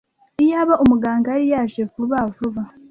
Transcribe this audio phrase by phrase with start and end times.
[0.43, 2.61] Iyaba umuganga yari yaje vuba vuba.